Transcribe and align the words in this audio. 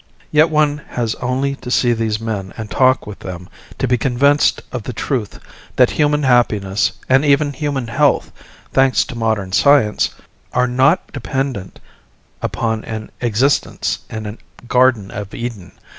Yet 0.31 0.49
one 0.49 0.79
has 0.87 1.13
only 1.21 1.55
to 1.57 1.69
see 1.69 1.93
these 1.93 2.19
men 2.19 2.53
and 2.57 2.71
talk 2.71 3.05
with 3.05 3.19
them 3.19 3.47
to 3.77 3.87
be 3.87 3.99
convinced 3.99 4.59
of 4.71 4.81
the 4.81 4.93
truth 4.93 5.37
that 5.75 5.91
human 5.91 6.23
happiness 6.23 6.93
and 7.07 7.23
even 7.23 7.53
human 7.53 7.85
health 7.85 8.31
thanks 8.73 9.05
to 9.05 9.15
modern 9.15 9.51
science 9.51 10.09
are 10.53 10.65
not 10.67 11.13
dependent 11.13 11.79
upon 12.41 12.83
an 12.85 13.11
existence 13.21 13.99
in 14.09 14.25
a 14.25 14.37
Garden 14.67 15.11
of 15.11 15.35
Eden. 15.35 15.71